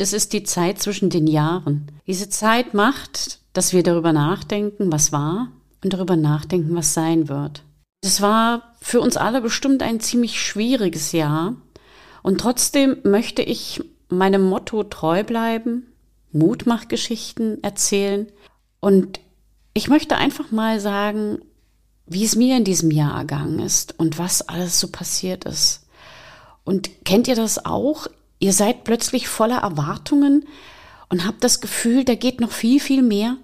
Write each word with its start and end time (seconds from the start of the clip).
Es 0.00 0.12
ist 0.12 0.32
die 0.32 0.44
Zeit 0.44 0.80
zwischen 0.80 1.10
den 1.10 1.26
Jahren. 1.26 1.90
Diese 2.06 2.30
Zeit 2.30 2.72
macht, 2.72 3.40
dass 3.52 3.72
wir 3.72 3.82
darüber 3.82 4.12
nachdenken, 4.12 4.92
was 4.92 5.10
war 5.10 5.50
und 5.82 5.92
darüber 5.92 6.14
nachdenken, 6.14 6.76
was 6.76 6.94
sein 6.94 7.28
wird. 7.28 7.64
Es 8.00 8.20
war 8.20 8.74
für 8.80 9.00
uns 9.00 9.16
alle 9.16 9.40
bestimmt 9.40 9.82
ein 9.82 9.98
ziemlich 9.98 10.40
schwieriges 10.40 11.10
Jahr 11.10 11.56
und 12.22 12.40
trotzdem 12.40 12.98
möchte 13.02 13.42
ich 13.42 13.82
meinem 14.08 14.48
Motto 14.48 14.84
treu 14.84 15.24
bleiben, 15.24 15.92
Mutmachgeschichten 16.30 17.62
erzählen 17.64 18.28
und 18.78 19.18
ich 19.74 19.88
möchte 19.88 20.16
einfach 20.16 20.52
mal 20.52 20.78
sagen, 20.78 21.40
wie 22.06 22.24
es 22.24 22.36
mir 22.36 22.56
in 22.56 22.64
diesem 22.64 22.92
Jahr 22.92 23.18
ergangen 23.18 23.58
ist 23.58 23.98
und 23.98 24.16
was 24.16 24.48
alles 24.48 24.78
so 24.78 24.88
passiert 24.88 25.44
ist. 25.44 25.88
Und 26.62 27.04
kennt 27.04 27.26
ihr 27.26 27.34
das 27.34 27.64
auch? 27.64 28.06
Ihr 28.38 28.52
seid 28.52 28.84
plötzlich 28.84 29.28
voller 29.28 29.58
Erwartungen 29.58 30.46
und 31.08 31.26
habt 31.26 31.42
das 31.42 31.60
Gefühl, 31.60 32.04
da 32.04 32.14
geht 32.14 32.40
noch 32.40 32.52
viel, 32.52 32.80
viel 32.80 33.02
mehr. 33.02 33.36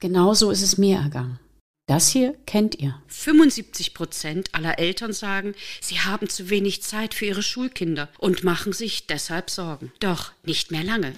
Genauso 0.00 0.50
ist 0.50 0.62
es 0.62 0.78
mir 0.78 0.98
ergangen. 0.98 1.38
Das 1.86 2.08
hier 2.08 2.34
kennt 2.46 2.76
ihr. 2.76 2.98
75 3.08 3.92
Prozent 3.92 4.54
aller 4.54 4.78
Eltern 4.78 5.12
sagen, 5.12 5.54
sie 5.82 6.00
haben 6.00 6.30
zu 6.30 6.48
wenig 6.48 6.82
Zeit 6.82 7.12
für 7.12 7.26
ihre 7.26 7.42
Schulkinder 7.42 8.08
und 8.16 8.42
machen 8.42 8.72
sich 8.72 9.06
deshalb 9.06 9.50
Sorgen. 9.50 9.92
Doch 10.00 10.32
nicht 10.44 10.70
mehr 10.70 10.82
lange. 10.82 11.12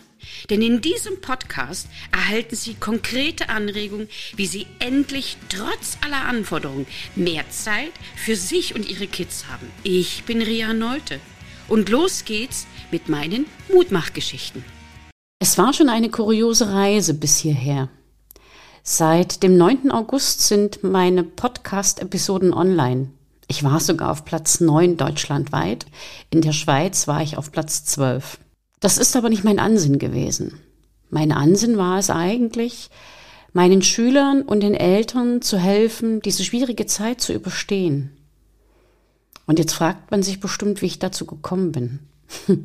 Denn 0.50 0.62
in 0.62 0.80
diesem 0.80 1.20
Podcast 1.20 1.86
erhalten 2.10 2.56
Sie 2.56 2.74
konkrete 2.74 3.48
Anregungen, 3.48 4.08
wie 4.34 4.46
Sie 4.46 4.66
endlich 4.80 5.36
trotz 5.48 5.98
aller 6.04 6.24
Anforderungen 6.24 6.86
mehr 7.14 7.48
Zeit 7.50 7.92
für 8.16 8.34
sich 8.34 8.74
und 8.74 8.88
Ihre 8.88 9.06
Kids 9.06 9.46
haben. 9.46 9.70
Ich 9.84 10.24
bin 10.24 10.42
Ria 10.42 10.72
Neute 10.72 11.20
und 11.68 11.88
los 11.88 12.24
geht's 12.24 12.66
mit 12.90 13.08
meinen 13.08 13.46
Mutmachgeschichten. 13.72 14.64
Es 15.38 15.58
war 15.58 15.72
schon 15.72 15.88
eine 15.88 16.10
kuriose 16.10 16.72
Reise 16.72 17.14
bis 17.14 17.38
hierher. 17.38 17.88
Seit 18.82 19.42
dem 19.42 19.56
9. 19.56 19.90
August 19.90 20.46
sind 20.46 20.82
meine 20.82 21.24
Podcast-Episoden 21.24 22.54
online. 22.54 23.10
Ich 23.48 23.62
war 23.62 23.80
sogar 23.80 24.10
auf 24.10 24.24
Platz 24.24 24.60
9 24.60 24.96
deutschlandweit. 24.96 25.86
In 26.30 26.40
der 26.40 26.52
Schweiz 26.52 27.06
war 27.06 27.22
ich 27.22 27.36
auf 27.36 27.52
Platz 27.52 27.84
12. 27.84 28.38
Das 28.80 28.98
ist 28.98 29.16
aber 29.16 29.28
nicht 29.28 29.44
mein 29.44 29.58
Ansinn 29.58 29.98
gewesen. 29.98 30.60
Mein 31.10 31.32
Ansinn 31.32 31.76
war 31.76 31.98
es 31.98 32.10
eigentlich, 32.10 32.90
meinen 33.52 33.82
Schülern 33.82 34.42
und 34.42 34.60
den 34.60 34.74
Eltern 34.74 35.42
zu 35.42 35.58
helfen, 35.58 36.20
diese 36.20 36.44
schwierige 36.44 36.86
Zeit 36.86 37.20
zu 37.20 37.32
überstehen. 37.32 38.15
Und 39.46 39.58
jetzt 39.58 39.72
fragt 39.72 40.10
man 40.10 40.22
sich 40.22 40.40
bestimmt, 40.40 40.82
wie 40.82 40.86
ich 40.86 40.98
dazu 40.98 41.24
gekommen 41.24 41.72
bin. 41.72 42.00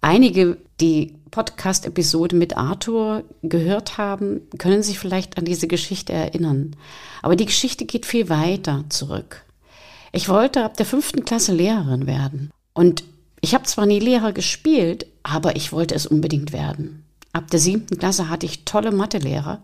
Einige, 0.00 0.58
die 0.80 1.14
Podcast-Episode 1.30 2.36
mit 2.36 2.56
Arthur 2.56 3.24
gehört 3.42 3.96
haben, 3.96 4.42
können 4.58 4.82
sich 4.82 4.98
vielleicht 4.98 5.38
an 5.38 5.44
diese 5.44 5.66
Geschichte 5.66 6.12
erinnern. 6.12 6.76
Aber 7.22 7.36
die 7.36 7.46
Geschichte 7.46 7.86
geht 7.86 8.06
viel 8.06 8.28
weiter 8.28 8.84
zurück. 8.88 9.44
Ich 10.12 10.28
wollte 10.28 10.64
ab 10.64 10.76
der 10.76 10.86
fünften 10.86 11.24
Klasse 11.24 11.52
Lehrerin 11.52 12.06
werden. 12.06 12.50
Und 12.72 13.04
ich 13.40 13.54
habe 13.54 13.64
zwar 13.64 13.86
nie 13.86 13.98
Lehrer 13.98 14.32
gespielt, 14.32 15.06
aber 15.22 15.56
ich 15.56 15.72
wollte 15.72 15.94
es 15.94 16.06
unbedingt 16.06 16.52
werden. 16.52 17.04
Ab 17.32 17.50
der 17.50 17.58
siebten 17.58 17.98
Klasse 17.98 18.28
hatte 18.28 18.46
ich 18.46 18.64
tolle 18.64 18.92
Mathelehrer. 18.92 19.60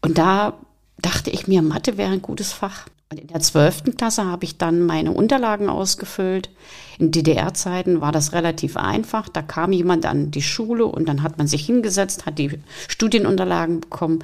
Und 0.00 0.16
da 0.16 0.54
dachte 0.98 1.30
ich 1.30 1.46
mir, 1.48 1.62
Mathe 1.62 1.96
wäre 1.96 2.12
ein 2.12 2.22
gutes 2.22 2.52
Fach. 2.52 2.86
Und 3.10 3.20
in 3.20 3.26
der 3.28 3.40
zwölften 3.40 3.96
Klasse 3.96 4.26
habe 4.26 4.44
ich 4.44 4.58
dann 4.58 4.82
meine 4.82 5.12
Unterlagen 5.12 5.70
ausgefüllt. 5.70 6.50
In 6.98 7.10
DDR-Zeiten 7.10 8.02
war 8.02 8.12
das 8.12 8.32
relativ 8.32 8.76
einfach. 8.76 9.30
Da 9.30 9.40
kam 9.40 9.72
jemand 9.72 10.04
an 10.04 10.30
die 10.30 10.42
Schule 10.42 10.84
und 10.84 11.08
dann 11.08 11.22
hat 11.22 11.38
man 11.38 11.46
sich 11.46 11.64
hingesetzt, 11.64 12.26
hat 12.26 12.38
die 12.38 12.58
Studienunterlagen 12.86 13.80
bekommen. 13.80 14.22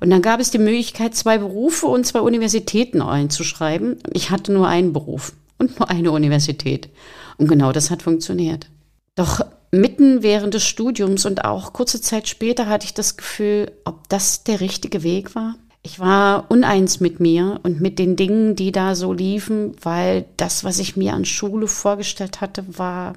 Und 0.00 0.10
dann 0.10 0.22
gab 0.22 0.40
es 0.40 0.50
die 0.50 0.58
Möglichkeit, 0.58 1.14
zwei 1.14 1.38
Berufe 1.38 1.86
und 1.86 2.06
zwei 2.06 2.20
Universitäten 2.20 3.02
einzuschreiben. 3.02 3.98
Ich 4.12 4.30
hatte 4.30 4.52
nur 4.52 4.68
einen 4.68 4.94
Beruf 4.94 5.34
und 5.58 5.78
nur 5.78 5.90
eine 5.90 6.10
Universität. 6.10 6.88
Und 7.36 7.48
genau 7.48 7.72
das 7.72 7.90
hat 7.90 8.02
funktioniert. 8.02 8.68
Doch 9.16 9.40
mitten 9.70 10.22
während 10.22 10.54
des 10.54 10.64
Studiums 10.64 11.26
und 11.26 11.44
auch 11.44 11.72
kurze 11.72 12.00
Zeit 12.00 12.28
später 12.28 12.68
hatte 12.68 12.86
ich 12.86 12.94
das 12.94 13.16
Gefühl, 13.16 13.70
ob 13.84 14.08
das 14.08 14.44
der 14.44 14.60
richtige 14.60 15.02
Weg 15.02 15.34
war. 15.34 15.56
Ich 15.86 16.00
war 16.00 16.50
uneins 16.50 17.00
mit 17.00 17.20
mir 17.20 17.60
und 17.62 17.82
mit 17.82 17.98
den 17.98 18.16
Dingen, 18.16 18.56
die 18.56 18.72
da 18.72 18.94
so 18.94 19.12
liefen, 19.12 19.76
weil 19.82 20.24
das, 20.38 20.64
was 20.64 20.78
ich 20.78 20.96
mir 20.96 21.12
an 21.12 21.26
Schule 21.26 21.68
vorgestellt 21.68 22.40
hatte, 22.40 22.64
war 22.78 23.12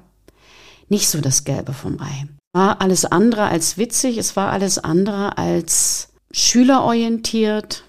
nicht 0.90 1.08
so 1.08 1.22
das 1.22 1.44
Gelbe 1.44 1.72
vom 1.72 1.98
Ei. 1.98 2.26
War 2.52 2.82
alles 2.82 3.06
andere 3.06 3.46
als 3.46 3.78
witzig, 3.78 4.18
es 4.18 4.36
war 4.36 4.50
alles 4.52 4.78
andere 4.78 5.38
als 5.38 6.10
schülerorientiert. 6.30 7.84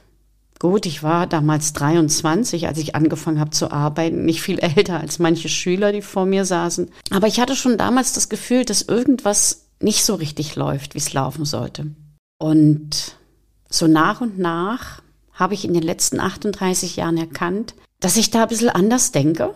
Gut, 0.60 0.86
ich 0.86 1.04
war 1.04 1.28
damals 1.28 1.74
23, 1.74 2.66
als 2.66 2.78
ich 2.78 2.96
angefangen 2.96 3.42
habe 3.42 3.52
zu 3.52 3.72
arbeiten, 3.72 4.24
nicht 4.24 4.42
viel 4.42 4.60
älter 4.76 5.02
als 5.02 5.20
manche 5.20 5.50
Schüler, 5.50 5.92
die 5.92 6.02
vor 6.02 6.26
mir 6.26 6.46
saßen. 6.46 6.90
Aber 7.12 7.28
ich 7.28 7.42
hatte 7.42 7.58
schon 7.58 7.78
damals 7.78 8.14
das 8.14 8.30
Gefühl, 8.30 8.64
dass 8.64 8.82
irgendwas 8.82 9.66
nicht 9.82 10.06
so 10.06 10.16
richtig 10.16 10.56
läuft, 10.56 10.94
wie 10.94 11.00
es 11.00 11.12
laufen 11.12 11.44
sollte. 11.44 11.88
Und 12.38 13.19
so 13.70 13.88
nach 13.88 14.22
und 14.22 14.40
nach 14.40 15.02
habe 15.34 15.54
ich 15.54 15.64
in 15.64 15.74
den 15.74 15.84
letzten 15.84 16.20
38 16.20 16.98
Jahren 16.98 17.18
erkannt, 17.18 17.76
dass 18.00 18.18
ich 18.18 18.32
da 18.32 18.44
ein 18.44 18.50
bisschen 18.50 18.70
anders 18.70 19.12
denke 19.12 19.56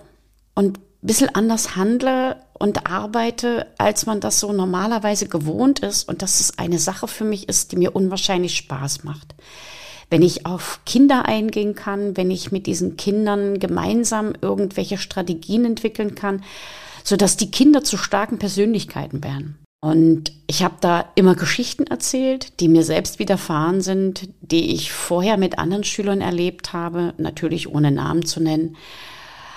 und 0.56 0.78
ein 0.78 1.08
bisschen 1.08 1.34
anders 1.34 1.76
handle 1.76 2.38
und 2.54 2.90
arbeite, 2.90 3.68
als 3.78 4.06
man 4.06 4.22
das 4.22 4.40
so 4.40 4.54
normalerweise 4.54 5.28
gewohnt 5.28 5.80
ist 5.80 6.08
und 6.08 6.22
dass 6.22 6.40
es 6.40 6.58
eine 6.58 6.80
Sache 6.80 7.08
für 7.08 7.26
mich 7.26 7.50
ist, 7.50 7.72
die 7.72 7.76
mir 7.76 7.96
unwahrscheinlich 7.96 8.56
Spaß 8.56 9.04
macht. 9.04 9.36
Wenn 10.10 10.22
ich 10.22 10.46
auf 10.46 10.80
Kinder 10.86 11.26
eingehen 11.26 11.76
kann, 11.76 12.16
wenn 12.16 12.32
ich 12.32 12.52
mit 12.52 12.68
diesen 12.68 12.98
Kindern 12.98 13.60
gemeinsam 13.60 14.34
irgendwelche 14.42 14.98
Strategien 14.98 15.66
entwickeln 15.66 16.16
kann, 16.16 16.44
sodass 17.04 17.36
die 17.36 17.52
Kinder 17.52 17.84
zu 17.84 17.98
starken 17.98 18.38
Persönlichkeiten 18.38 19.24
werden. 19.24 19.63
Und 19.84 20.32
ich 20.48 20.64
habe 20.64 20.76
da 20.80 21.12
immer 21.16 21.36
Geschichten 21.36 21.86
erzählt, 21.88 22.62
die 22.62 22.70
mir 22.70 22.84
selbst 22.84 23.20
widerfahren 23.20 23.82
sind, 23.82 24.30
die 24.40 24.74
ich 24.74 24.94
vorher 24.94 25.36
mit 25.36 25.60
anderen 25.60 25.84
Schülern 25.84 26.22
erlebt 26.22 26.72
habe, 26.72 27.14
natürlich 27.18 27.68
ohne 27.68 27.92
Namen 27.92 28.26
zu 28.26 28.40
nennen. 28.40 28.78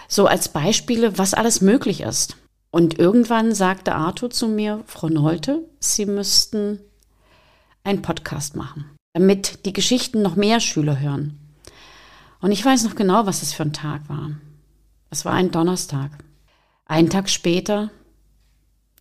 So 0.09 0.27
als 0.27 0.49
Beispiele, 0.49 1.17
was 1.17 1.33
alles 1.33 1.61
möglich 1.61 2.01
ist. 2.01 2.37
Und 2.73 2.99
irgendwann 2.99 3.55
sagte 3.55 3.95
Arthur 3.95 4.31
zu 4.31 4.49
mir, 4.49 4.83
Frau 4.87 5.09
Nolte, 5.09 5.63
Sie 5.79 6.07
müssten 6.07 6.81
einen 7.85 8.03
Podcast 8.03 8.57
machen, 8.57 8.85
damit 9.13 9.65
die 9.65 9.73
Geschichten 9.73 10.23
noch 10.23 10.35
mehr 10.35 10.59
Schüler 10.59 10.99
hören. 10.99 11.39
Und 12.41 12.51
ich 12.51 12.65
weiß 12.65 12.83
noch 12.83 12.97
genau, 12.97 13.27
was 13.27 13.43
es 13.43 13.53
für 13.53 13.63
ein 13.63 13.73
Tag 13.73 14.09
war. 14.09 14.33
Es 15.09 15.25
war 15.25 15.35
ein 15.35 15.53
Donnerstag. 15.53 16.11
Einen 16.85 17.11
Tag 17.11 17.31
später 17.31 17.93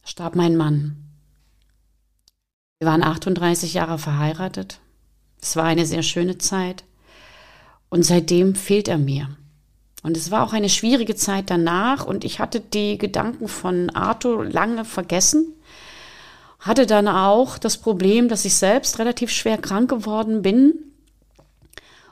starb 0.03 0.35
mein 0.35 0.55
Mann. 0.55 1.01
Wir 2.85 2.91
waren 2.91 3.01
38 3.01 3.73
Jahre 3.73 3.97
verheiratet. 3.97 4.79
Es 5.41 5.55
war 5.55 5.63
eine 5.63 5.87
sehr 5.87 6.03
schöne 6.03 6.37
Zeit. 6.37 6.83
Und 7.89 8.03
seitdem 8.03 8.53
fehlt 8.53 8.87
er 8.87 8.99
mir. 8.99 9.35
Und 10.03 10.15
es 10.15 10.29
war 10.29 10.43
auch 10.43 10.53
eine 10.53 10.69
schwierige 10.69 11.15
Zeit 11.15 11.49
danach 11.49 12.05
und 12.05 12.23
ich 12.23 12.37
hatte 12.39 12.59
die 12.59 12.99
Gedanken 12.99 13.47
von 13.47 13.89
Arthur 13.89 14.45
lange 14.45 14.85
vergessen. 14.85 15.55
Hatte 16.59 16.85
dann 16.85 17.07
auch 17.07 17.57
das 17.57 17.77
Problem, 17.77 18.29
dass 18.29 18.45
ich 18.45 18.53
selbst 18.53 18.99
relativ 18.99 19.31
schwer 19.31 19.57
krank 19.57 19.89
geworden 19.89 20.43
bin. 20.43 20.75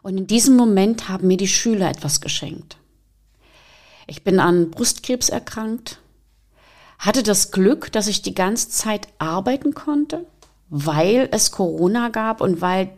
Und 0.01 0.17
in 0.17 0.25
diesem 0.25 0.55
Moment 0.55 1.07
haben 1.07 1.27
mir 1.27 1.37
die 1.37 1.47
Schüler 1.47 1.87
etwas 1.87 2.19
geschenkt. 2.19 2.77
Ich 4.07 4.23
bin 4.23 4.39
an 4.39 4.71
Brustkrebs 4.71 5.29
erkrankt, 5.29 5.99
hatte 6.97 7.21
das 7.21 7.51
Glück, 7.51 7.91
dass 7.91 8.07
ich 8.07 8.23
die 8.23 8.33
ganze 8.33 8.69
Zeit 8.69 9.07
arbeiten 9.19 9.75
konnte 9.75 10.25
weil 10.75 11.29
es 11.31 11.51
Corona 11.51 12.09
gab 12.09 12.41
und 12.41 12.59
weil 12.59 12.89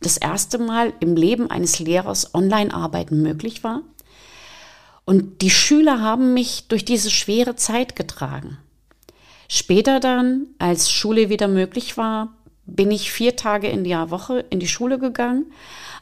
das 0.00 0.16
erste 0.16 0.56
Mal 0.58 0.92
im 1.00 1.16
Leben 1.16 1.50
eines 1.50 1.80
Lehrers 1.80 2.32
Online-Arbeiten 2.32 3.22
möglich 3.22 3.64
war. 3.64 3.82
Und 5.04 5.42
die 5.42 5.50
Schüler 5.50 6.00
haben 6.00 6.32
mich 6.32 6.68
durch 6.68 6.84
diese 6.84 7.10
schwere 7.10 7.56
Zeit 7.56 7.96
getragen. 7.96 8.58
Später 9.48 9.98
dann, 9.98 10.46
als 10.60 10.92
Schule 10.92 11.28
wieder 11.28 11.48
möglich 11.48 11.96
war, 11.96 12.32
bin 12.66 12.92
ich 12.92 13.10
vier 13.10 13.34
Tage 13.34 13.66
in 13.66 13.82
der 13.82 14.12
Woche 14.12 14.44
in 14.50 14.60
die 14.60 14.68
Schule 14.68 15.00
gegangen. 15.00 15.46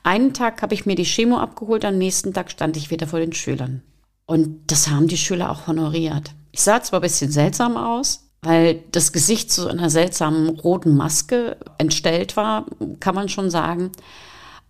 Einen 0.02 0.35
Tag 0.35 0.61
habe 0.61 0.75
ich 0.75 0.85
mir 0.85 0.96
die 0.96 1.06
Chemo 1.06 1.38
abgeholt, 1.38 1.87
am 1.87 1.96
nächsten 1.96 2.35
Tag 2.35 2.50
stand 2.50 2.76
ich 2.76 2.90
wieder 2.90 3.06
vor 3.06 3.20
den 3.20 3.32
Schülern. 3.32 3.81
Und 4.26 4.70
das 4.70 4.90
haben 4.90 5.08
die 5.08 5.17
Schüler 5.17 5.50
auch 5.50 5.67
honoriert. 5.67 6.32
Ich 6.50 6.61
sah 6.61 6.82
zwar 6.82 7.00
ein 7.00 7.05
bisschen 7.05 7.32
seltsam 7.32 7.78
aus, 7.78 8.22
weil 8.43 8.83
das 8.91 9.12
Gesicht 9.12 9.53
zu 9.53 9.69
einer 9.69 9.89
seltsamen 9.89 10.49
roten 10.49 10.97
Maske 10.97 11.56
entstellt 11.79 12.37
war, 12.37 12.67
kann 13.00 13.15
man 13.15 13.29
schon 13.29 13.50
sagen. 13.50 13.93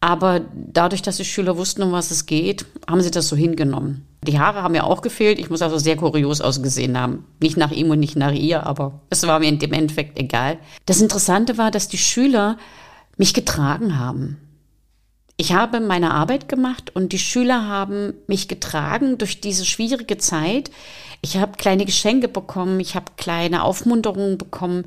Aber 0.01 0.41
dadurch, 0.53 1.01
dass 1.01 1.17
die 1.17 1.25
Schüler 1.25 1.57
wussten, 1.57 1.83
um 1.83 1.93
was 1.93 2.11
es 2.11 2.27
geht, 2.27 2.67
haben 2.89 3.01
sie 3.01 3.11
das 3.11 3.29
so 3.29 3.37
hingenommen. 3.37 4.05
Die 4.27 4.39
Haare 4.39 4.63
haben 4.63 4.75
ja 4.75 4.83
auch 4.83 5.01
gefehlt. 5.01 5.39
Ich 5.39 5.49
muss 5.49 5.63
also 5.63 5.79
sehr 5.79 5.97
kurios 5.97 6.41
ausgesehen 6.41 6.99
haben. 6.99 7.25
Nicht 7.41 7.57
nach 7.57 7.71
ihm 7.71 7.89
und 7.91 8.01
nicht 8.01 8.17
nach 8.17 8.33
ihr, 8.33 8.67
aber 8.67 9.01
es 9.11 9.27
war 9.27 9.39
mir 9.39 9.49
in 9.49 9.59
dem 9.59 9.73
Endeffekt 9.73 10.19
egal. 10.19 10.59
Das 10.87 11.01
Interessante 11.01 11.57
war, 11.57 11.71
dass 11.71 11.89
die 11.89 11.99
Schüler 11.99 12.59
mich 13.17 13.33
getragen 13.33 13.99
haben. 13.99 14.39
Ich 15.37 15.53
habe 15.53 15.81
meine 15.81 16.13
Arbeit 16.13 16.49
gemacht 16.49 16.95
und 16.95 17.13
die 17.13 17.19
Schüler 17.19 17.67
haben 17.67 18.15
mich 18.27 18.49
getragen 18.49 19.19
durch 19.19 19.41
diese 19.41 19.65
schwierige 19.65 20.19
Zeit. 20.19 20.71
Ich 21.21 21.37
habe 21.37 21.57
kleine 21.57 21.85
Geschenke 21.85 22.29
bekommen, 22.29 22.81
ich 22.81 22.95
habe 22.95 23.13
kleine 23.17 23.65
Aufmunterungen 23.65 24.39
bekommen. 24.39 24.85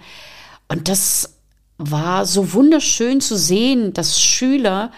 Und 0.67 0.87
das 0.87 1.37
war 1.77 2.25
so 2.25 2.53
wunderschön 2.53 3.21
zu 3.21 3.37
sehen, 3.37 3.93
dass 3.93 4.21
Schüler 4.21 4.91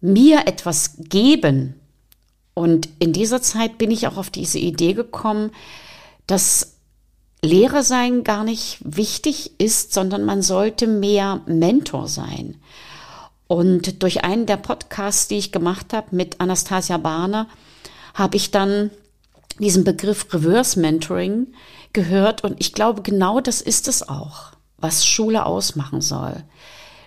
mir 0.00 0.46
etwas 0.46 0.94
geben. 0.98 1.74
Und 2.54 2.88
in 2.98 3.12
dieser 3.12 3.42
Zeit 3.42 3.76
bin 3.78 3.90
ich 3.90 4.06
auch 4.06 4.16
auf 4.16 4.30
diese 4.30 4.58
Idee 4.58 4.94
gekommen, 4.94 5.50
dass 6.26 6.76
Lehrer 7.42 7.82
sein 7.82 8.24
gar 8.24 8.44
nicht 8.44 8.78
wichtig 8.82 9.52
ist, 9.58 9.92
sondern 9.92 10.24
man 10.24 10.42
sollte 10.42 10.86
mehr 10.86 11.42
Mentor 11.46 12.08
sein. 12.08 12.56
Und 13.48 14.02
durch 14.02 14.24
einen 14.24 14.46
der 14.46 14.56
Podcasts, 14.56 15.28
die 15.28 15.38
ich 15.38 15.52
gemacht 15.52 15.92
habe 15.92 16.14
mit 16.14 16.40
Anastasia 16.40 16.96
Barner, 16.98 17.46
habe 18.14 18.36
ich 18.36 18.50
dann 18.50 18.90
diesen 19.58 19.84
Begriff 19.84 20.32
Reverse 20.32 20.78
Mentoring 20.80 21.48
gehört 21.92 22.44
und 22.44 22.56
ich 22.58 22.72
glaube, 22.72 23.02
genau 23.02 23.40
das 23.40 23.60
ist 23.60 23.88
es 23.88 24.08
auch, 24.08 24.52
was 24.78 25.06
Schule 25.06 25.46
ausmachen 25.46 26.00
soll. 26.00 26.42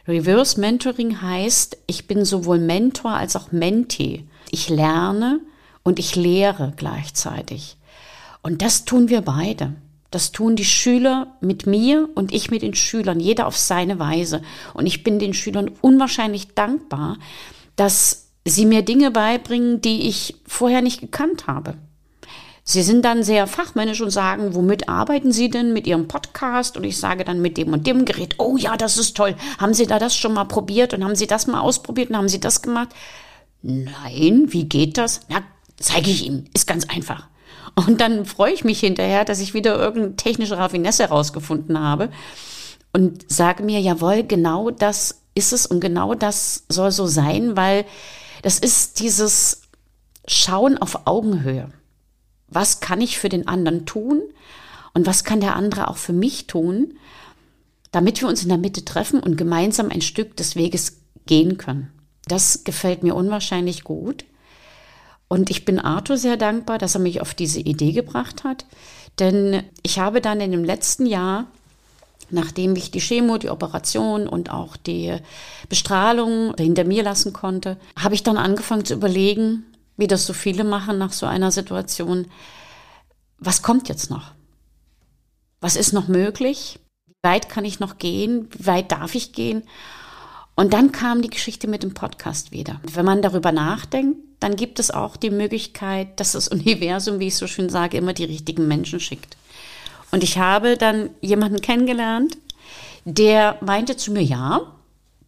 Reverse 0.08 0.60
Mentoring 0.60 1.22
heißt, 1.22 1.78
ich 1.86 2.08
bin 2.08 2.26
sowohl 2.26 2.58
Mentor 2.58 3.12
als 3.12 3.36
auch 3.36 3.52
Mentee. 3.52 4.26
Ich 4.50 4.70
lerne 4.70 5.40
und 5.84 6.00
ich 6.00 6.16
lehre 6.16 6.74
gleichzeitig. 6.76 7.78
Und 8.42 8.64
das 8.64 8.86
tun 8.86 9.10
wir 9.10 9.22
beide. 9.22 9.76
Das 10.12 10.32
tun 10.32 10.56
die 10.56 10.66
Schüler 10.66 11.36
mit 11.40 11.68
mir 11.68 12.10
und 12.16 12.34
ich 12.34 12.50
mit 12.50 12.62
den 12.64 12.74
Schülern, 12.74 13.20
jeder 13.20 13.46
auf 13.46 13.58
seine 13.58 14.00
Weise. 14.00 14.42
Und 14.74 14.88
ich 14.88 15.04
bin 15.04 15.20
den 15.20 15.34
Schülern 15.34 15.72
unwahrscheinlich 15.82 16.56
dankbar, 16.56 17.18
dass 17.76 18.30
sie 18.46 18.66
mir 18.66 18.82
Dinge 18.82 19.12
beibringen, 19.12 19.82
die 19.82 20.08
ich 20.08 20.36
vorher 20.48 20.82
nicht 20.82 21.02
gekannt 21.02 21.48
habe. 21.48 21.76
Sie 22.64 22.84
sind 22.84 23.04
dann 23.04 23.24
sehr 23.24 23.48
fachmännisch 23.48 24.00
und 24.02 24.12
sagen, 24.12 24.54
womit 24.54 24.90
arbeiten 24.90 25.32
Sie 25.32 25.50
denn 25.50 25.74
mit 25.74 25.88
Ihrem 25.88 26.08
Podcast? 26.08 26.78
Und 26.78 26.84
ich 26.84 27.00
sage 27.00 27.24
dann 27.24 27.42
mit 27.42 27.58
dem 27.58 27.74
und 27.74 27.88
dem 27.88 28.06
Gerät, 28.06 28.36
oh 28.38 28.58
ja, 28.58 28.78
das 28.78 29.00
ist 29.00 29.18
toll. 29.18 29.36
Haben 29.58 29.74
Sie 29.74 29.88
da 29.88 29.98
das 29.98 30.16
schon 30.16 30.34
mal 30.34 30.44
probiert 30.44 30.94
und 30.94 31.04
haben 31.04 31.16
Sie 31.16 31.26
das 31.26 31.48
mal 31.48 31.62
ausprobiert 31.62 32.12
und 32.12 32.18
haben 32.18 32.30
Sie 32.30 32.40
das 32.40 32.62
gemacht? 32.62 32.90
Nein, 33.64 34.46
wie 34.50 34.66
geht 34.66 35.00
das? 35.00 35.22
Na, 35.30 35.42
zeige 35.78 36.12
ich 36.12 36.28
Ihnen. 36.28 36.48
Ist 36.54 36.68
ganz 36.68 36.86
einfach. 36.88 37.28
Und 37.76 38.02
dann 38.02 38.26
freue 38.26 38.54
ich 38.54 38.64
mich 38.64 38.80
hinterher, 38.80 39.26
dass 39.26 39.40
ich 39.40 39.54
wieder 39.54 39.78
irgendeine 39.78 40.16
technische 40.16 40.58
Raffinesse 40.58 41.04
herausgefunden 41.04 41.80
habe 41.80 42.10
und 42.94 43.30
sage 43.32 43.64
mir, 43.64 43.80
jawohl, 43.80 44.24
genau 44.24 44.70
das 44.70 45.22
ist 45.36 45.54
es 45.54 45.66
und 45.66 45.80
genau 45.80 46.16
das 46.16 46.64
soll 46.70 46.92
so 46.92 47.06
sein, 47.06 47.56
weil 47.56 47.86
das 48.42 48.60
ist 48.60 49.00
dieses 49.00 49.62
Schauen 50.28 50.78
auf 50.78 51.08
Augenhöhe. 51.08 51.70
Was 52.48 52.80
kann 52.80 53.02
ich 53.02 53.20
für 53.20 53.30
den 53.30 53.48
anderen 53.48 53.86
tun 53.86 54.22
und 54.94 55.06
was 55.06 55.24
kann 55.24 55.40
der 55.40 55.56
andere 55.56 55.88
auch 55.88 55.98
für 55.98 56.14
mich 56.14 56.48
tun, 56.48 56.98
damit 57.92 58.22
wir 58.22 58.28
uns 58.28 58.44
in 58.44 58.50
der 58.50 58.58
Mitte 58.58 58.86
treffen 58.86 59.20
und 59.20 59.38
gemeinsam 59.38 59.90
ein 59.90 60.02
Stück 60.02 60.36
des 60.36 60.56
Weges 60.56 60.98
gehen 61.26 61.58
können. 61.58 61.92
Das 62.28 62.64
gefällt 62.64 63.04
mir 63.04 63.16
unwahrscheinlich 63.16 63.84
gut. 63.84 64.26
Und 65.30 65.50
ich 65.52 65.64
bin 65.64 65.80
Arthur 65.80 66.18
sehr 66.18 66.38
dankbar, 66.38 66.80
dass 66.80 66.96
er 66.96 67.02
mich 67.02 67.22
auf 67.22 67.34
diese 67.34 67.60
Idee 67.60 67.94
gebracht 67.94 68.44
hat. 68.44 68.66
Denn 69.20 69.64
ich 69.84 70.00
habe 70.00 70.22
dann 70.22 70.42
in 70.42 70.52
dem 70.52 70.64
letzten 70.64 71.06
Jahr, 71.06 71.46
nachdem 72.32 72.76
ich 72.76 72.92
die 72.92 73.00
Chemo, 73.00 73.38
die 73.38 73.50
Operation 73.50 74.28
und 74.28 74.50
auch 74.50 74.76
die 74.76 75.16
Bestrahlung 75.70 76.56
hinter 76.58 76.84
mir 76.84 77.04
lassen 77.04 77.32
konnte, 77.32 77.78
habe 77.98 78.16
ich 78.16 78.24
dann 78.24 78.38
angefangen 78.38 78.86
zu 78.86 78.96
überlegen, 78.96 79.66
wie 79.98 80.08
das 80.08 80.26
so 80.26 80.34
viele 80.34 80.64
machen 80.64 80.98
nach 80.98 81.14
so 81.14 81.28
einer 81.28 81.52
Situation, 81.52 82.28
was 83.38 83.62
kommt 83.62 83.88
jetzt 83.88 84.10
noch? 84.10 84.32
Was 85.62 85.76
ist 85.76 85.94
noch 85.94 86.08
möglich? 86.08 86.80
Wie 87.06 87.30
weit 87.30 87.50
kann 87.50 87.66
ich 87.66 87.80
noch 87.80 88.00
gehen? 88.00 88.48
Wie 88.58 88.66
weit 88.66 88.92
darf 88.92 89.14
ich 89.14 89.34
gehen? 89.34 89.64
Und 90.56 90.74
dann 90.74 90.92
kam 90.92 91.22
die 91.22 91.30
Geschichte 91.30 91.68
mit 91.68 91.84
dem 91.84 91.94
Podcast 91.94 92.52
wieder. 92.52 92.82
Wenn 92.92 93.06
man 93.06 93.22
darüber 93.22 93.52
nachdenkt, 93.52 94.18
dann 94.40 94.56
gibt 94.56 94.80
es 94.80 94.92
auch 94.92 95.16
die 95.16 95.30
Möglichkeit, 95.30 96.20
dass 96.20 96.34
das 96.34 96.48
Universum, 96.50 97.20
wie 97.20 97.28
ich 97.28 97.36
so 97.36 97.48
schön 97.48 97.70
sage, 97.70 97.98
immer 97.98 98.14
die 98.14 98.26
richtigen 98.26 98.68
Menschen 98.68 99.00
schickt. 99.00 99.38
Und 100.12 100.24
ich 100.24 100.38
habe 100.38 100.78
dann 100.78 101.12
jemanden 101.22 101.62
kennengelernt, 101.62 102.38
der 103.06 103.58
meinte 103.62 103.96
zu 103.96 104.12
mir, 104.12 104.24
ja, 104.24 104.62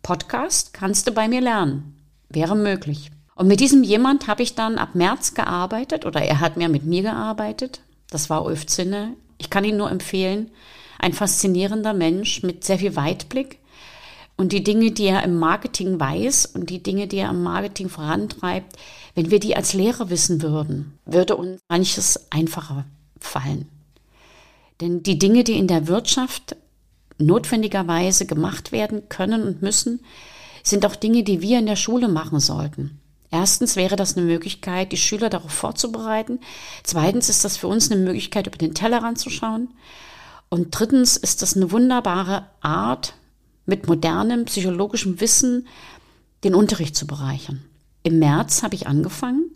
Podcast 0.02 0.74
kannst 0.74 1.08
du 1.08 1.12
bei 1.12 1.28
mir 1.28 1.42
lernen. 1.42 1.96
Wäre 2.30 2.56
möglich. 2.56 3.12
Und 3.36 3.48
mit 3.48 3.60
diesem 3.60 3.84
jemand 3.84 4.28
habe 4.28 4.44
ich 4.44 4.56
dann 4.56 4.78
ab 4.78 4.96
März 4.96 5.34
gearbeitet 5.34 6.06
oder 6.06 6.22
er 6.22 6.40
hat 6.40 6.58
mehr 6.58 6.69
mit 6.69 6.84
mir 6.84 7.04
gearbeitet. 7.04 7.81
Das 8.10 8.30
war 8.30 8.46
Ulf 8.46 8.66
Zinne. 8.66 9.16
Ich 9.38 9.50
kann 9.50 9.63
ihn 9.63 9.78
nur 9.78 9.92
empfehlen. 9.92 10.52
Ein 11.00 11.13
faszinierender 11.13 11.94
Mensch 11.94 12.44
mit 12.44 12.63
sehr 12.63 12.80
viel 12.80 12.96
Weitblick. 12.96 13.60
Und 14.38 14.52
die 14.52 14.63
Dinge, 14.63 14.92
die 14.92 15.06
er 15.06 15.24
im 15.24 15.38
Marketing 15.38 16.00
weiß 16.00 16.48
und 16.48 16.69
die 16.69 16.81
Dinge, 16.81 17.08
die 17.08 17.18
er 17.18 17.30
im 17.30 17.44
Marketing 17.44 17.90
vorantreibt, 17.90 18.75
wenn 19.16 19.31
wir 19.31 19.40
die 19.40 19.56
als 19.56 19.74
Lehrer 19.74 20.10
wissen 20.10 20.42
würden, 20.42 20.98
würde 21.06 21.36
uns 21.36 21.62
manches 21.68 22.31
einfacher 22.31 22.86
fallen. 23.19 23.68
Denn 24.80 25.04
die 25.04 25.19
Dinge, 25.19 25.44
die 25.44 25.58
in 25.58 25.68
der 25.68 25.88
Wirtschaft 25.88 26.56
notwendigerweise 27.18 28.25
gemacht 28.25 28.72
werden 28.72 29.08
können 29.10 29.44
und 29.44 29.62
müssen, 29.62 30.02
sind 30.63 30.86
auch 30.86 30.96
Dinge, 30.96 31.24
die 31.24 31.42
wir 31.42 31.60
in 31.60 31.66
der 31.66 31.75
Schule 31.75 32.08
machen 32.08 32.40
sollten. 32.40 33.00
Erstens 33.31 33.75
wäre 33.75 33.96
das 33.96 34.18
eine 34.18 34.25
Möglichkeit, 34.25 34.92
die 34.92 34.98
Schüler 34.98 35.30
darauf 35.30 35.52
vorzubereiten. 35.52 36.40
Zweitens 36.84 37.30
ist 37.30 37.46
das 37.46 37.58
für 37.58 37.68
uns 37.68 37.90
eine 37.90 38.02
Möglichkeit, 38.02 38.48
über 38.48 38.58
den 38.58 38.74
Tellerrand 38.74 39.19
zu 39.19 39.30
schauen. 39.30 39.69
Und 40.50 40.68
drittens 40.72 41.16
ist 41.16 41.42
das 41.42 41.56
eine 41.56 41.72
wunderbare 41.72 42.48
Art, 42.60 43.13
mit 43.66 43.88
modernem 43.88 44.46
psychologischem 44.46 45.22
Wissen 45.22 45.68
den 46.44 46.56
Unterricht 46.56 46.96
zu 46.96 47.08
bereichern. 47.08 47.63
Im 48.03 48.19
März 48.19 48.63
habe 48.63 48.75
ich 48.75 48.88
angefangen 48.88 49.51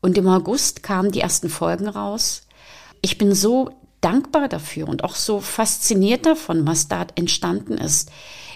und 0.00 0.18
im 0.18 0.28
August 0.28 0.82
kamen 0.82 1.10
die 1.10 1.20
ersten 1.20 1.48
Folgen 1.48 1.88
raus. 1.88 2.42
Ich 3.02 3.18
bin 3.18 3.34
so 3.34 3.70
dankbar 4.00 4.48
dafür 4.48 4.88
und 4.88 5.04
auch 5.04 5.14
so 5.14 5.40
fasziniert 5.40 6.26
davon, 6.26 6.66
was 6.66 6.88
da 6.88 7.06
entstanden 7.14 7.78
ist. 7.78 8.10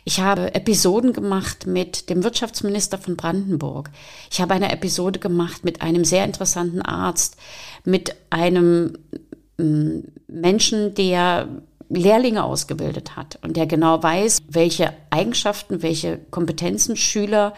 Ich 0.05 0.21
habe 0.21 0.55
Episoden 0.55 1.15
gemacht 1.15 1.67
mit 1.67 2.11
dem 2.11 2.25
Wirtschaftsminister 2.25 2.99
von 2.99 3.17
Brandenburg. 3.17 3.91
Ich 4.31 4.41
habe 4.41 4.55
eine 4.55 4.71
Episode 4.71 5.19
gemacht 5.19 5.65
mit 5.65 5.81
einem 5.81 6.05
sehr 6.05 6.25
interessanten 6.25 6.83
Arzt, 6.83 7.37
mit 7.85 8.15
einem 8.29 8.99
mm, 9.57 10.01
Menschen, 10.29 10.95
der 10.95 11.49
Lehrlinge 11.89 12.45
ausgebildet 12.45 13.17
hat 13.17 13.39
und 13.43 13.57
der 13.57 13.67
genau 13.67 14.03
weiß, 14.03 14.43
welche 14.49 14.93
Eigenschaften, 15.11 15.83
welche 15.83 16.19
Kompetenzen 16.31 16.97
Schüler 16.97 17.55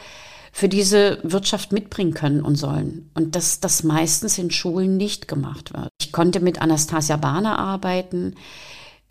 für 0.57 0.71
diese 0.71 1.19
Wirtschaft 1.23 1.73
mitbringen 1.73 2.15
können 2.15 2.41
und 2.41 2.57
sollen. 2.57 3.11
Und 3.13 3.37
dass 3.37 3.61
das 3.61 3.83
meistens 3.83 4.39
in 4.39 4.51
Schulen 4.51 4.97
nicht 4.97 5.29
gemacht 5.29 5.75
wird. 5.75 5.91
Ich 6.01 6.13
konnte 6.13 6.41
mit 6.41 6.63
Anastasia 6.63 7.19
Bahner 7.19 7.59
arbeiten. 7.59 8.37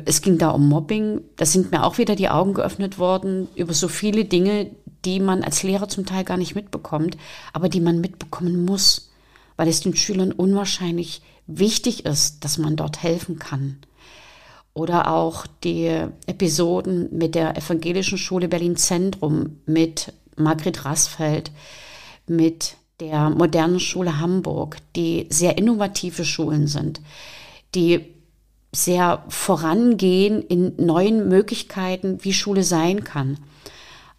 Es 0.06 0.24
ging 0.24 0.40
da 0.40 0.50
um 0.50 0.68
Mobbing. 0.68 1.22
Da 1.36 1.46
sind 1.46 1.72
mir 1.72 1.84
auch 1.84 2.00
wieder 2.00 2.16
die 2.16 2.30
Augen 2.30 2.56
geöffnet 2.56 2.98
worden 2.98 3.48
über 3.54 3.76
so 3.76 3.88
viele 3.88 4.26
Dinge, 4.26 4.72
die 5.06 5.20
man 5.20 5.44
als 5.44 5.62
Lehrer 5.62 5.88
zum 5.88 6.08
Teil 6.08 6.24
gar 6.24 6.38
nicht 6.38 6.56
mitbekommt, 6.56 7.16
aber 7.54 7.70
die 7.70 7.80
man 7.80 8.02
mitbekommen 8.02 8.66
muss, 8.66 9.12
weil 9.56 9.68
es 9.68 9.82
den 9.82 9.96
Schülern 9.96 10.32
unwahrscheinlich 10.32 11.22
wichtig 11.46 12.08
ist, 12.08 12.44
dass 12.44 12.58
man 12.58 12.76
dort 12.76 13.04
helfen 13.04 13.38
kann. 13.38 13.78
Oder 14.74 15.14
auch 15.14 15.46
die 15.64 16.06
Episoden 16.26 17.16
mit 17.16 17.36
der 17.36 17.56
Evangelischen 17.56 18.18
Schule 18.18 18.48
Berlin 18.48 18.78
Zentrum, 18.78 19.58
mit 19.68 20.12
Margret 20.36 20.86
Rassfeld, 20.86 21.52
mit 22.28 22.78
der 23.00 23.30
modernen 23.30 23.80
Schule 23.80 24.20
Hamburg, 24.20 24.78
die 24.96 25.28
sehr 25.30 25.58
innovative 25.58 26.26
Schulen 26.26 26.68
sind, 26.68 27.02
die 27.74 28.06
sehr 28.72 29.24
vorangehen 29.30 30.42
in 30.42 30.74
neuen 30.78 31.28
Möglichkeiten, 31.30 32.20
wie 32.24 32.34
Schule 32.34 32.64
sein 32.64 33.04
kann. 33.04 33.38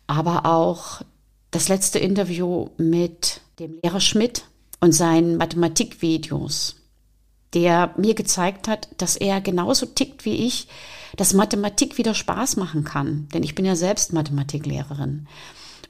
Aber 0.06 0.46
auch 0.46 1.02
das 1.50 1.68
letzte 1.68 1.98
Interview 1.98 2.68
mit 2.76 3.40
dem 3.58 3.78
Lehrer 3.82 4.00
Schmidt 4.00 4.44
und 4.80 4.92
seinen 4.92 5.36
Mathematikvideos, 5.36 6.76
der 7.54 7.94
mir 7.96 8.14
gezeigt 8.14 8.68
hat, 8.68 8.88
dass 8.98 9.16
er 9.16 9.40
genauso 9.40 9.86
tickt 9.86 10.24
wie 10.24 10.46
ich, 10.46 10.68
dass 11.16 11.34
Mathematik 11.34 11.98
wieder 11.98 12.14
Spaß 12.14 12.56
machen 12.56 12.84
kann. 12.84 13.28
Denn 13.32 13.42
ich 13.42 13.54
bin 13.54 13.64
ja 13.64 13.76
selbst 13.76 14.12
Mathematiklehrerin. 14.12 15.26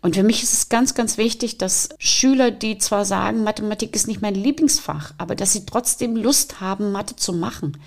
Und 0.03 0.17
für 0.17 0.23
mich 0.23 0.43
ist 0.43 0.53
es 0.53 0.69
ganz, 0.69 0.95
ganz 0.95 1.19
wichtig, 1.19 1.59
dass 1.59 1.89
Schüler, 1.99 2.51
die 2.51 2.79
zwar 2.79 3.05
sagen, 3.05 3.45
Mathematik 3.45 3.95
ist 3.97 4.07
nicht 4.07 4.23
mein 4.23 4.35
Lieblingsfach, 4.35 5.15
aber 5.19 5.35
dass 5.35 5.53
sie 5.53 5.67
trotzdem 5.67 6.17
Lust 6.17 6.61
haben, 6.61 6.93
Mathe 6.93 7.17
zu 7.17 7.33
machen. 7.33 7.79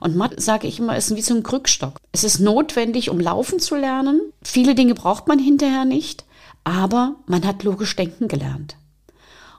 Und 0.00 0.16
Mathe, 0.16 0.40
sage 0.40 0.66
ich 0.66 0.78
immer, 0.78 0.96
ist 0.96 1.14
wie 1.14 1.22
so 1.22 1.34
ein 1.34 1.42
Krückstock. 1.42 1.96
Es 2.12 2.24
ist 2.24 2.38
notwendig, 2.38 3.10
um 3.10 3.18
laufen 3.20 3.58
zu 3.58 3.76
lernen. 3.76 4.20
Viele 4.42 4.74
Dinge 4.74 4.94
braucht 4.94 5.28
man 5.28 5.38
hinterher 5.38 5.84
nicht, 5.84 6.24
aber 6.64 7.16
man 7.26 7.46
hat 7.46 7.62
logisch 7.62 7.96
denken 7.96 8.28
gelernt. 8.28 8.76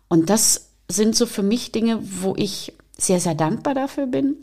Und 0.08 0.30
das 0.30 0.70
sind 0.88 1.16
so 1.16 1.26
für 1.26 1.44
mich 1.44 1.72
Dinge, 1.72 2.00
wo 2.02 2.36
ich 2.38 2.74
sehr, 2.98 3.20
sehr 3.20 3.36
dankbar 3.36 3.74
dafür 3.74 4.06
bin 4.06 4.38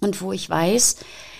und 0.00 0.22
wo 0.22 0.32
ich 0.32 0.48
weiß, 0.48 0.96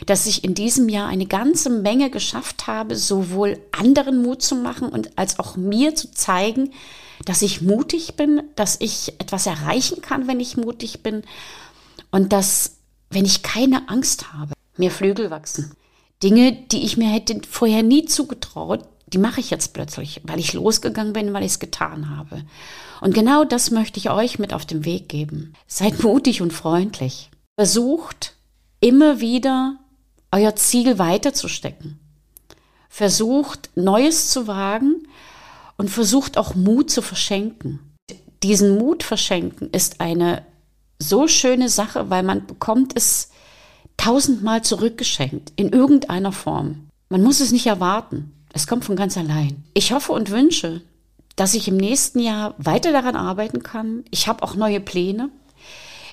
dass 0.07 0.27
ich 0.27 0.45
in 0.45 0.55
diesem 0.55 0.89
Jahr 0.89 1.09
eine 1.09 1.27
ganze 1.27 1.71
Menge 1.71 2.11
geschafft 2.11 2.67
habe, 2.67 2.97
sowohl 2.97 3.59
anderen 3.73 4.23
Mut 4.23 4.43
zu 4.43 4.55
machen 4.55 4.89
und 4.89 5.19
als 5.19 5.39
auch 5.39 5.57
mir 5.57 5.95
zu 5.95 6.11
zeigen, 6.13 6.73
dass 7.25 7.43
ich 7.43 7.61
mutig 7.61 8.17
bin, 8.17 8.43
dass 8.57 8.77
ich 8.81 9.15
etwas 9.19 9.47
erreichen 9.47 10.01
kann, 10.01 10.27
wenn 10.27 10.41
ich 10.41 10.57
mutig 10.57 11.03
bin 11.03 11.23
und 12.11 12.33
dass, 12.33 12.79
wenn 13.11 13.25
ich 13.25 13.43
keine 13.43 13.89
Angst 13.89 14.33
habe, 14.33 14.53
mir 14.77 14.91
Flügel 14.91 15.31
wachsen. 15.31 15.73
Dinge, 16.23 16.53
die 16.53 16.85
ich 16.85 16.97
mir 16.97 17.09
hätte 17.09 17.41
vorher 17.49 17.83
nie 17.83 18.05
zugetraut, 18.05 18.85
die 19.07 19.19
mache 19.19 19.41
ich 19.41 19.51
jetzt 19.51 19.73
plötzlich, 19.73 20.21
weil 20.25 20.39
ich 20.39 20.53
losgegangen 20.53 21.13
bin, 21.13 21.33
weil 21.33 21.43
ich 21.43 21.53
es 21.53 21.59
getan 21.59 22.17
habe. 22.17 22.45
Und 23.01 23.15
genau 23.15 23.45
das 23.45 23.71
möchte 23.71 23.99
ich 23.99 24.11
euch 24.11 24.39
mit 24.39 24.53
auf 24.53 24.67
den 24.67 24.85
Weg 24.85 25.09
geben. 25.09 25.55
Seid 25.67 26.03
mutig 26.03 26.43
und 26.43 26.53
freundlich. 26.53 27.31
Versucht 27.57 28.35
immer 28.81 29.21
wieder 29.21 29.77
euer 30.33 30.57
Ziel 30.57 30.99
weiterzustecken. 30.99 31.99
Versucht 32.89 33.71
Neues 33.75 34.31
zu 34.31 34.47
wagen 34.47 35.07
und 35.77 35.91
versucht 35.91 36.37
auch 36.37 36.55
Mut 36.55 36.91
zu 36.91 37.03
verschenken. 37.03 37.81
Diesen 38.43 38.79
Mut 38.79 39.03
verschenken 39.03 39.71
ist 39.71 40.01
eine 40.01 40.45
so 40.99 41.29
schöne 41.29 41.69
Sache, 41.69 42.11
weil 42.11 42.23
man 42.23 42.47
bekommt 42.47 42.97
es 42.97 43.31
tausendmal 43.97 44.63
zurückgeschenkt 44.63 45.53
in 45.57 45.71
irgendeiner 45.71 46.33
Form. 46.33 46.89
Man 47.09 47.23
muss 47.23 47.41
es 47.41 47.53
nicht 47.53 47.67
erwarten. 47.67 48.33
Es 48.53 48.67
kommt 48.67 48.85
von 48.85 48.97
ganz 48.97 49.17
allein. 49.17 49.65
Ich 49.75 49.93
hoffe 49.93 50.13
und 50.13 50.31
wünsche, 50.31 50.83
dass 51.37 51.55
ich 51.55 51.69
im 51.69 51.77
nächsten 51.77 52.19
Jahr 52.19 52.55
weiter 52.59 52.93
daran 52.93 53.17
arbeiten 53.17 53.63
kann. 53.63 54.05
Ich 54.11 54.27
habe 54.27 54.43
auch 54.43 54.55
neue 54.55 54.81
Pläne. 54.81 55.31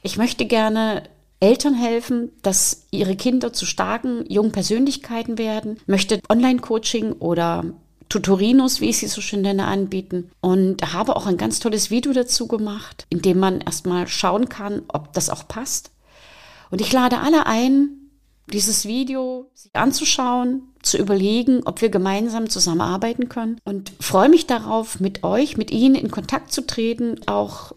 Ich 0.04 0.18
möchte 0.18 0.46
gerne 0.46 1.04
Eltern 1.40 1.76
helfen, 1.76 2.32
dass 2.42 2.88
ihre 2.92 3.16
Kinder 3.16 3.54
zu 3.54 3.66
starken 3.66 4.26
jungen 4.28 4.52
Persönlichkeiten 4.52 5.38
werden, 5.38 5.78
möchte 5.86 6.20
Online-Coaching 6.30 7.14
oder 7.14 7.66
Tutorinos, 8.10 8.82
wie 8.82 8.90
ich 8.90 9.00
sie 9.00 9.08
so 9.08 9.22
schön 9.22 9.42
nenne, 9.42 9.66
anbieten 9.66 10.32
und 10.42 10.94
habe 10.94 11.16
auch 11.16 11.26
ein 11.26 11.38
ganz 11.38 11.60
tolles 11.60 11.92
Video 11.92 12.14
dazu 12.14 12.48
gemacht, 12.48 13.06
in 13.10 13.22
dem 13.22 13.40
man 13.40 13.62
erstmal 13.62 14.08
schauen 14.08 14.50
kann, 14.50 14.84
ob 14.88 15.14
das 15.14 15.30
auch 15.30 15.48
passt. 15.48 15.92
Und 16.72 16.82
ich 16.82 16.92
lade 16.92 17.20
alle 17.20 17.46
ein, 17.46 17.90
dieses 18.52 18.86
Video 18.86 19.52
sich 19.54 19.76
anzuschauen, 19.76 20.70
zu 20.82 20.98
überlegen, 20.98 21.62
ob 21.66 21.82
wir 21.82 21.90
gemeinsam 21.90 22.50
zusammenarbeiten 22.50 23.28
können 23.28 23.60
und 23.66 23.92
freue 24.00 24.30
mich 24.30 24.48
darauf, 24.48 25.02
mit 25.02 25.24
euch, 25.24 25.58
mit 25.58 25.70
Ihnen 25.70 25.96
in 25.96 26.10
Kontakt 26.12 26.54
zu 26.54 26.66
treten, 26.66 27.20
auch 27.26 27.74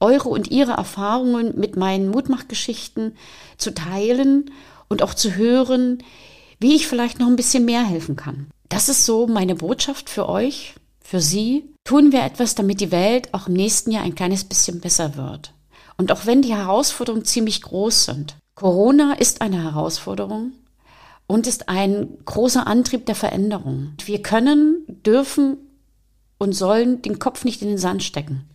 eure 0.00 0.28
und 0.28 0.50
ihre 0.50 0.72
Erfahrungen 0.72 1.58
mit 1.58 1.76
meinen 1.76 2.08
Mutmachgeschichten 2.08 3.16
zu 3.56 3.74
teilen 3.74 4.50
und 4.88 5.02
auch 5.02 5.14
zu 5.14 5.34
hören, 5.34 6.02
wie 6.60 6.74
ich 6.74 6.86
vielleicht 6.86 7.18
noch 7.18 7.26
ein 7.26 7.36
bisschen 7.36 7.64
mehr 7.64 7.84
helfen 7.84 8.16
kann. 8.16 8.46
Das 8.68 8.88
ist 8.88 9.04
so 9.04 9.26
meine 9.26 9.54
Botschaft 9.54 10.08
für 10.08 10.28
euch, 10.28 10.74
für 11.00 11.20
Sie. 11.20 11.68
Tun 11.84 12.12
wir 12.12 12.22
etwas, 12.22 12.54
damit 12.54 12.80
die 12.80 12.90
Welt 12.90 13.32
auch 13.32 13.46
im 13.48 13.54
nächsten 13.54 13.90
Jahr 13.90 14.04
ein 14.04 14.14
kleines 14.14 14.44
bisschen 14.44 14.80
besser 14.80 15.16
wird. 15.16 15.52
Und 15.96 16.10
auch 16.10 16.26
wenn 16.26 16.42
die 16.42 16.54
Herausforderungen 16.54 17.24
ziemlich 17.24 17.62
groß 17.62 18.06
sind. 18.06 18.36
Corona 18.54 19.14
ist 19.14 19.42
eine 19.42 19.62
Herausforderung 19.62 20.52
und 21.26 21.46
ist 21.46 21.68
ein 21.68 22.08
großer 22.24 22.66
Antrieb 22.66 23.06
der 23.06 23.14
Veränderung. 23.14 23.92
Wir 24.04 24.22
können, 24.22 24.84
dürfen 24.88 25.56
und 26.38 26.52
sollen 26.52 27.02
den 27.02 27.18
Kopf 27.18 27.44
nicht 27.44 27.62
in 27.62 27.68
den 27.68 27.78
Sand 27.78 28.02
stecken. 28.02 28.48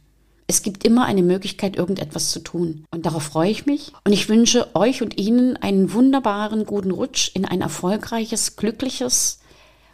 Es 0.50 0.64
gibt 0.64 0.84
immer 0.84 1.06
eine 1.06 1.22
Möglichkeit, 1.22 1.76
irgendetwas 1.76 2.32
zu 2.32 2.40
tun. 2.40 2.84
Und 2.90 3.06
darauf 3.06 3.22
freue 3.22 3.52
ich 3.52 3.68
mich. 3.68 3.94
Und 4.04 4.14
ich 4.14 4.30
wünsche 4.30 4.76
euch 4.76 5.04
und 5.04 5.20
Ihnen 5.20 5.58
einen 5.58 5.94
wunderbaren, 5.94 6.66
guten 6.66 6.90
Rutsch 6.90 7.30
in 7.36 7.46
ein 7.46 7.62
erfolgreiches, 7.62 8.56
glückliches 8.56 9.42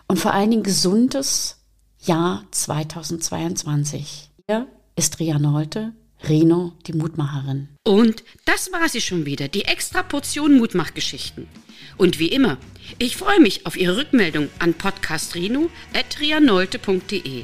und 0.08 0.18
vor 0.18 0.34
allen 0.34 0.52
Dingen 0.52 0.64
gesundes 0.64 1.58
Jahr 2.00 2.46
2022. 2.52 4.30
Hier 4.48 4.68
ist 4.96 5.20
Ria 5.20 5.40
Nolte, 5.40 5.92
Reno, 6.24 6.72
die 6.88 6.94
Mutmacherin. 6.94 7.68
Und 7.86 8.24
das 8.46 8.72
war 8.72 8.88
sie 8.88 9.02
schon 9.02 9.26
wieder, 9.26 9.50
die 9.50 9.66
extra 9.66 10.04
Portion 10.04 10.58
Mutmachgeschichten. 10.58 11.50
Und 11.98 12.18
wie 12.18 12.30
immer, 12.30 12.60
ich 12.98 13.18
freue 13.18 13.42
mich 13.42 13.66
auf 13.66 13.76
Ihre 13.76 13.98
Rückmeldung 13.98 14.48
an 14.60 14.74
podcastrino.rianolte.de. 14.74 17.44